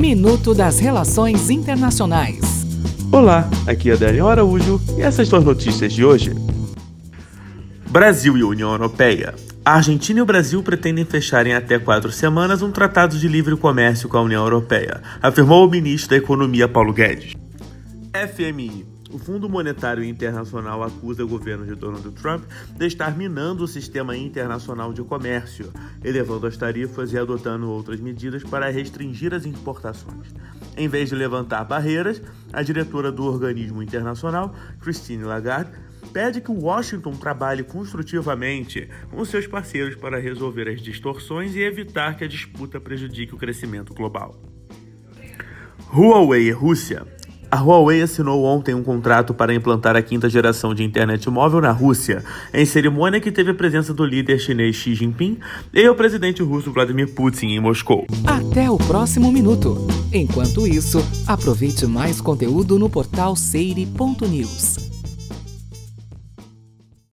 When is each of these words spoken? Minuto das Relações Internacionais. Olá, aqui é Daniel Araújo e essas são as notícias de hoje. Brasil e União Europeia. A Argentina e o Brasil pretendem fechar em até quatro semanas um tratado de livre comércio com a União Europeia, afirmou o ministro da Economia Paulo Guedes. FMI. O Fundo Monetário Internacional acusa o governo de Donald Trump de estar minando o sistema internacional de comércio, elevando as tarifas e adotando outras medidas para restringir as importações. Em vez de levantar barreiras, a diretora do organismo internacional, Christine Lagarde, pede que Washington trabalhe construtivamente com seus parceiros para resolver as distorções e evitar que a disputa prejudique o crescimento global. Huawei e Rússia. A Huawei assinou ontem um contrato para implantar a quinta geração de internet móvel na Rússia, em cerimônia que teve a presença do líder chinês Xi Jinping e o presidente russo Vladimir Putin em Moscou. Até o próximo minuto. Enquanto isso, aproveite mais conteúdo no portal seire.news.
Minuto 0.00 0.54
das 0.54 0.78
Relações 0.78 1.50
Internacionais. 1.50 2.40
Olá, 3.12 3.50
aqui 3.66 3.90
é 3.90 3.96
Daniel 3.98 4.30
Araújo 4.30 4.80
e 4.96 5.02
essas 5.02 5.28
são 5.28 5.38
as 5.38 5.44
notícias 5.44 5.92
de 5.92 6.02
hoje. 6.02 6.34
Brasil 7.86 8.34
e 8.38 8.42
União 8.42 8.72
Europeia. 8.72 9.34
A 9.62 9.74
Argentina 9.74 10.18
e 10.18 10.22
o 10.22 10.26
Brasil 10.26 10.62
pretendem 10.62 11.04
fechar 11.04 11.46
em 11.46 11.52
até 11.52 11.78
quatro 11.78 12.10
semanas 12.10 12.62
um 12.62 12.70
tratado 12.70 13.18
de 13.18 13.28
livre 13.28 13.54
comércio 13.58 14.08
com 14.08 14.16
a 14.16 14.22
União 14.22 14.42
Europeia, 14.42 15.02
afirmou 15.20 15.66
o 15.66 15.70
ministro 15.70 16.08
da 16.08 16.16
Economia 16.16 16.66
Paulo 16.66 16.94
Guedes. 16.94 17.34
FMI. 18.14 18.86
O 19.12 19.18
Fundo 19.18 19.48
Monetário 19.48 20.04
Internacional 20.04 20.84
acusa 20.84 21.24
o 21.24 21.28
governo 21.28 21.66
de 21.66 21.74
Donald 21.74 22.08
Trump 22.12 22.44
de 22.76 22.86
estar 22.86 23.16
minando 23.16 23.64
o 23.64 23.68
sistema 23.68 24.16
internacional 24.16 24.92
de 24.92 25.02
comércio, 25.02 25.72
elevando 26.04 26.46
as 26.46 26.56
tarifas 26.56 27.12
e 27.12 27.18
adotando 27.18 27.68
outras 27.68 27.98
medidas 27.98 28.44
para 28.44 28.70
restringir 28.70 29.34
as 29.34 29.44
importações. 29.44 30.28
Em 30.76 30.86
vez 30.86 31.08
de 31.08 31.16
levantar 31.16 31.64
barreiras, 31.64 32.22
a 32.52 32.62
diretora 32.62 33.10
do 33.10 33.24
organismo 33.24 33.82
internacional, 33.82 34.54
Christine 34.80 35.24
Lagarde, 35.24 35.72
pede 36.12 36.40
que 36.40 36.52
Washington 36.52 37.12
trabalhe 37.12 37.64
construtivamente 37.64 38.88
com 39.10 39.24
seus 39.24 39.46
parceiros 39.46 39.96
para 39.96 40.20
resolver 40.20 40.68
as 40.68 40.80
distorções 40.80 41.56
e 41.56 41.60
evitar 41.60 42.16
que 42.16 42.22
a 42.22 42.28
disputa 42.28 42.80
prejudique 42.80 43.34
o 43.34 43.38
crescimento 43.38 43.92
global. 43.92 44.40
Huawei 45.92 46.46
e 46.46 46.52
Rússia. 46.52 47.19
A 47.50 47.60
Huawei 47.60 48.00
assinou 48.00 48.44
ontem 48.44 48.74
um 48.74 48.82
contrato 48.82 49.34
para 49.34 49.52
implantar 49.52 49.96
a 49.96 50.02
quinta 50.02 50.30
geração 50.30 50.72
de 50.72 50.84
internet 50.84 51.28
móvel 51.28 51.60
na 51.60 51.72
Rússia, 51.72 52.22
em 52.54 52.64
cerimônia 52.64 53.20
que 53.20 53.32
teve 53.32 53.50
a 53.50 53.54
presença 53.54 53.92
do 53.92 54.04
líder 54.04 54.38
chinês 54.38 54.76
Xi 54.76 54.94
Jinping 54.94 55.38
e 55.74 55.88
o 55.88 55.94
presidente 55.94 56.42
russo 56.42 56.72
Vladimir 56.72 57.12
Putin 57.12 57.46
em 57.46 57.60
Moscou. 57.60 58.06
Até 58.24 58.70
o 58.70 58.78
próximo 58.78 59.32
minuto. 59.32 59.76
Enquanto 60.12 60.66
isso, 60.66 61.04
aproveite 61.26 61.86
mais 61.86 62.20
conteúdo 62.20 62.78
no 62.78 62.88
portal 62.88 63.34
seire.news. 63.34 64.89